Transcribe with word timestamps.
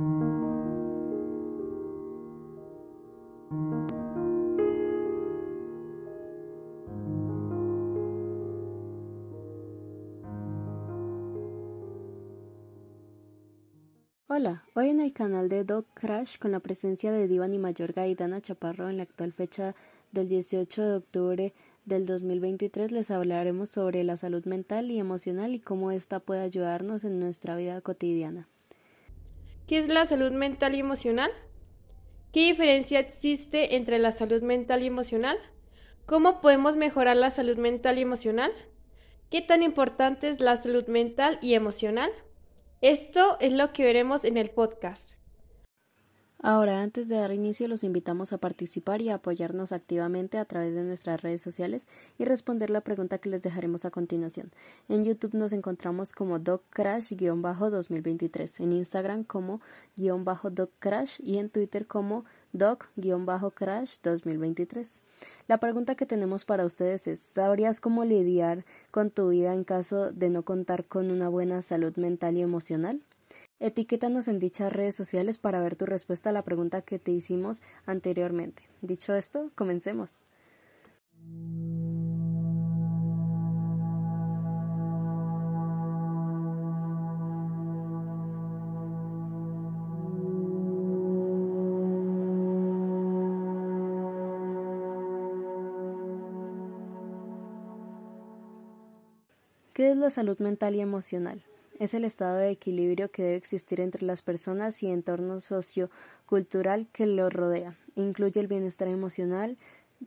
Hola, 0.00 0.12
hoy 14.74 14.90
en 14.90 15.00
el 15.00 15.12
canal 15.12 15.48
de 15.48 15.64
Dog 15.64 15.86
Crash 15.94 16.38
con 16.38 16.52
la 16.52 16.60
presencia 16.60 17.10
de 17.10 17.26
Divani 17.26 17.58
Mayorga 17.58 18.06
y 18.06 18.14
Dana 18.14 18.40
Chaparro 18.40 18.88
en 18.88 18.98
la 18.98 19.02
actual 19.02 19.32
fecha 19.32 19.74
del 20.12 20.28
18 20.28 20.80
de 20.80 20.94
octubre 20.94 21.54
del 21.86 22.06
2023 22.06 22.92
les 22.92 23.10
hablaremos 23.10 23.70
sobre 23.70 24.04
la 24.04 24.16
salud 24.16 24.44
mental 24.44 24.92
y 24.92 25.00
emocional 25.00 25.56
y 25.56 25.58
cómo 25.58 25.90
ésta 25.90 26.20
puede 26.20 26.42
ayudarnos 26.42 27.02
en 27.02 27.18
nuestra 27.18 27.56
vida 27.56 27.80
cotidiana. 27.80 28.46
¿Qué 29.68 29.76
es 29.76 29.88
la 29.88 30.06
salud 30.06 30.32
mental 30.32 30.74
y 30.74 30.80
emocional? 30.80 31.30
¿Qué 32.32 32.40
diferencia 32.40 33.00
existe 33.00 33.76
entre 33.76 33.98
la 33.98 34.12
salud 34.12 34.40
mental 34.40 34.82
y 34.82 34.86
emocional? 34.86 35.36
¿Cómo 36.06 36.40
podemos 36.40 36.74
mejorar 36.74 37.18
la 37.18 37.28
salud 37.28 37.58
mental 37.58 37.98
y 37.98 38.00
emocional? 38.00 38.50
¿Qué 39.28 39.42
tan 39.42 39.62
importante 39.62 40.30
es 40.30 40.40
la 40.40 40.56
salud 40.56 40.86
mental 40.86 41.38
y 41.42 41.52
emocional? 41.52 42.10
Esto 42.80 43.36
es 43.40 43.52
lo 43.52 43.74
que 43.74 43.84
veremos 43.84 44.24
en 44.24 44.38
el 44.38 44.48
podcast. 44.48 45.18
Ahora, 46.40 46.82
antes 46.82 47.08
de 47.08 47.16
dar 47.16 47.32
inicio, 47.32 47.66
los 47.66 47.82
invitamos 47.82 48.32
a 48.32 48.38
participar 48.38 49.02
y 49.02 49.08
a 49.08 49.16
apoyarnos 49.16 49.72
activamente 49.72 50.38
a 50.38 50.44
través 50.44 50.72
de 50.72 50.84
nuestras 50.84 51.20
redes 51.20 51.40
sociales 51.40 51.88
y 52.16 52.26
responder 52.26 52.70
la 52.70 52.80
pregunta 52.80 53.18
que 53.18 53.28
les 53.28 53.42
dejaremos 53.42 53.84
a 53.84 53.90
continuación. 53.90 54.52
En 54.88 55.02
YouTube 55.02 55.34
nos 55.34 55.52
encontramos 55.52 56.12
como 56.12 56.38
DocCrash-2023, 56.38 58.60
en 58.60 58.72
Instagram 58.72 59.24
como 59.24 59.60
DocCrash 59.96 61.20
y 61.24 61.38
en 61.38 61.50
Twitter 61.50 61.88
como 61.88 62.24
Doc-Crash2023. 62.52 65.00
La 65.48 65.58
pregunta 65.58 65.96
que 65.96 66.06
tenemos 66.06 66.44
para 66.44 66.64
ustedes 66.64 67.08
es 67.08 67.18
¿sabrías 67.18 67.80
cómo 67.80 68.04
lidiar 68.04 68.64
con 68.92 69.10
tu 69.10 69.30
vida 69.30 69.54
en 69.54 69.64
caso 69.64 70.12
de 70.12 70.30
no 70.30 70.44
contar 70.44 70.84
con 70.84 71.10
una 71.10 71.28
buena 71.28 71.62
salud 71.62 71.96
mental 71.96 72.36
y 72.36 72.42
emocional? 72.42 73.00
Etiquétanos 73.60 74.28
en 74.28 74.38
dichas 74.38 74.72
redes 74.72 74.94
sociales 74.94 75.36
para 75.36 75.60
ver 75.60 75.74
tu 75.74 75.84
respuesta 75.84 76.30
a 76.30 76.32
la 76.32 76.42
pregunta 76.42 76.82
que 76.82 77.00
te 77.00 77.10
hicimos 77.10 77.60
anteriormente. 77.86 78.62
Dicho 78.82 79.14
esto, 79.14 79.50
comencemos. 79.56 80.20
¿Qué 99.72 99.90
es 99.90 99.96
la 99.96 100.10
salud 100.10 100.38
mental 100.38 100.76
y 100.76 100.80
emocional? 100.80 101.47
Es 101.78 101.94
el 101.94 102.04
estado 102.04 102.36
de 102.36 102.50
equilibrio 102.50 103.10
que 103.10 103.22
debe 103.22 103.36
existir 103.36 103.80
entre 103.80 104.04
las 104.04 104.22
personas 104.22 104.82
y 104.82 104.88
entorno 104.88 105.40
sociocultural 105.40 106.88
que 106.92 107.06
lo 107.06 107.30
rodea. 107.30 107.76
Incluye 107.94 108.40
el 108.40 108.48
bienestar 108.48 108.88
emocional, 108.88 109.56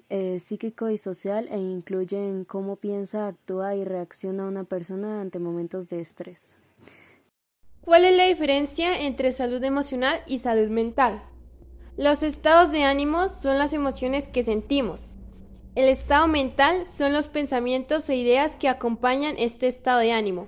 eh, 0.10 0.40
psíquico 0.40 0.90
y 0.90 0.98
social 0.98 1.48
e 1.52 1.58
incluye 1.58 2.18
en 2.18 2.46
cómo 2.46 2.76
piensa, 2.76 3.28
actúa 3.28 3.76
y 3.76 3.84
reacciona 3.84 4.46
una 4.46 4.64
persona 4.64 5.22
ante 5.22 5.40
momentos 5.40 5.88
de 5.90 6.02
estrés. 6.02 6.58
¿Cuál 7.82 8.06
es 8.06 8.16
la 8.16 8.26
diferencia 8.26 9.02
entre 9.02 9.32
salud 9.32 9.64
emocional 9.64 10.22
y 10.28 10.40
salud 10.40 10.70
mental? 10.70 11.24
Los 11.98 12.24
estados 12.24 12.72
de 12.72 12.84
ánimo 12.84 13.28
son 13.28 13.58
las 13.58 13.74
emociones 13.74 14.28
que 14.28 14.44
sentimos. 14.44 15.02
El 15.76 15.88
estado 15.88 16.28
mental 16.28 16.86
son 16.86 17.14
los 17.14 17.28
pensamientos 17.28 18.08
e 18.10 18.16
ideas 18.16 18.56
que 18.56 18.70
acompañan 18.70 19.36
este 19.38 19.68
estado 19.68 20.00
de 20.00 20.12
ánimo 20.12 20.48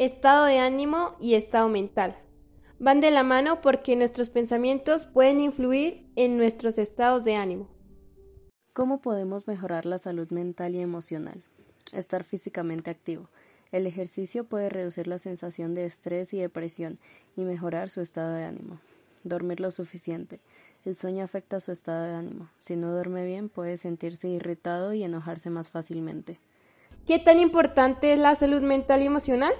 estado 0.00 0.46
de 0.46 0.58
ánimo 0.58 1.14
y 1.20 1.34
estado 1.34 1.68
mental. 1.68 2.16
Van 2.78 3.00
de 3.00 3.10
la 3.10 3.22
mano 3.22 3.60
porque 3.60 3.96
nuestros 3.96 4.30
pensamientos 4.30 5.04
pueden 5.04 5.40
influir 5.40 6.10
en 6.16 6.38
nuestros 6.38 6.78
estados 6.78 7.22
de 7.26 7.34
ánimo. 7.34 7.68
¿Cómo 8.72 9.02
podemos 9.02 9.46
mejorar 9.46 9.84
la 9.84 9.98
salud 9.98 10.30
mental 10.30 10.74
y 10.74 10.80
emocional? 10.80 11.42
Estar 11.92 12.24
físicamente 12.24 12.90
activo. 12.90 13.28
El 13.72 13.86
ejercicio 13.86 14.44
puede 14.44 14.70
reducir 14.70 15.06
la 15.06 15.18
sensación 15.18 15.74
de 15.74 15.84
estrés 15.84 16.32
y 16.32 16.38
depresión 16.38 16.98
y 17.36 17.44
mejorar 17.44 17.90
su 17.90 18.00
estado 18.00 18.32
de 18.32 18.44
ánimo. 18.44 18.80
Dormir 19.22 19.60
lo 19.60 19.70
suficiente. 19.70 20.40
El 20.86 20.96
sueño 20.96 21.22
afecta 21.22 21.60
su 21.60 21.72
estado 21.72 22.04
de 22.04 22.14
ánimo. 22.14 22.48
Si 22.58 22.74
no 22.74 22.90
duerme 22.90 23.26
bien, 23.26 23.50
puede 23.50 23.76
sentirse 23.76 24.28
irritado 24.28 24.94
y 24.94 25.04
enojarse 25.04 25.50
más 25.50 25.68
fácilmente. 25.68 26.40
¿Qué 27.06 27.18
tan 27.18 27.38
importante 27.38 28.14
es 28.14 28.18
la 28.18 28.34
salud 28.34 28.62
mental 28.62 29.02
y 29.02 29.06
emocional? 29.06 29.52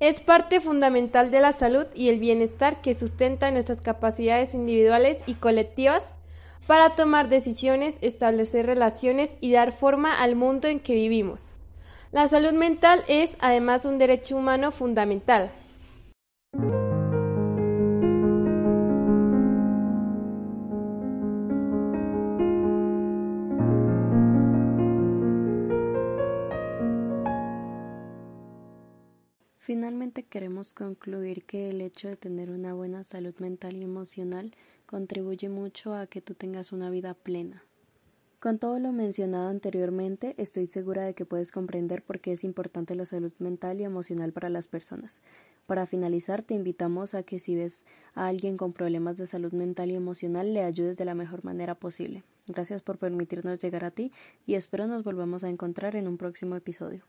Es 0.00 0.18
parte 0.18 0.62
fundamental 0.62 1.30
de 1.30 1.40
la 1.40 1.52
salud 1.52 1.84
y 1.94 2.08
el 2.08 2.18
bienestar 2.18 2.80
que 2.80 2.94
sustenta 2.94 3.50
nuestras 3.50 3.82
capacidades 3.82 4.54
individuales 4.54 5.22
y 5.26 5.34
colectivas 5.34 6.14
para 6.66 6.94
tomar 6.96 7.28
decisiones, 7.28 7.98
establecer 8.00 8.64
relaciones 8.64 9.36
y 9.42 9.52
dar 9.52 9.72
forma 9.72 10.18
al 10.18 10.36
mundo 10.36 10.68
en 10.68 10.80
que 10.80 10.94
vivimos. 10.94 11.52
La 12.12 12.28
salud 12.28 12.52
mental 12.52 13.04
es 13.08 13.36
además 13.40 13.84
un 13.84 13.98
derecho 13.98 14.38
humano 14.38 14.72
fundamental. 14.72 15.52
Finalmente 29.62 30.22
queremos 30.22 30.72
concluir 30.72 31.44
que 31.44 31.68
el 31.68 31.82
hecho 31.82 32.08
de 32.08 32.16
tener 32.16 32.50
una 32.50 32.72
buena 32.72 33.04
salud 33.04 33.34
mental 33.40 33.76
y 33.76 33.82
emocional 33.82 34.52
contribuye 34.86 35.50
mucho 35.50 35.94
a 35.94 36.06
que 36.06 36.22
tú 36.22 36.32
tengas 36.32 36.72
una 36.72 36.88
vida 36.88 37.12
plena. 37.12 37.62
Con 38.40 38.58
todo 38.58 38.78
lo 38.78 38.90
mencionado 38.90 39.50
anteriormente, 39.50 40.34
estoy 40.38 40.66
segura 40.66 41.02
de 41.02 41.12
que 41.12 41.26
puedes 41.26 41.52
comprender 41.52 42.02
por 42.02 42.20
qué 42.20 42.32
es 42.32 42.42
importante 42.42 42.94
la 42.94 43.04
salud 43.04 43.32
mental 43.38 43.82
y 43.82 43.84
emocional 43.84 44.32
para 44.32 44.48
las 44.48 44.66
personas. 44.66 45.20
Para 45.66 45.84
finalizar, 45.84 46.42
te 46.42 46.54
invitamos 46.54 47.12
a 47.12 47.22
que 47.22 47.38
si 47.38 47.54
ves 47.54 47.82
a 48.14 48.28
alguien 48.28 48.56
con 48.56 48.72
problemas 48.72 49.18
de 49.18 49.26
salud 49.26 49.52
mental 49.52 49.90
y 49.90 49.94
emocional, 49.94 50.54
le 50.54 50.62
ayudes 50.62 50.96
de 50.96 51.04
la 51.04 51.14
mejor 51.14 51.44
manera 51.44 51.74
posible. 51.74 52.24
Gracias 52.46 52.80
por 52.80 52.96
permitirnos 52.96 53.60
llegar 53.60 53.84
a 53.84 53.90
ti 53.90 54.10
y 54.46 54.54
espero 54.54 54.86
nos 54.86 55.04
volvamos 55.04 55.44
a 55.44 55.50
encontrar 55.50 55.96
en 55.96 56.08
un 56.08 56.16
próximo 56.16 56.56
episodio. 56.56 57.04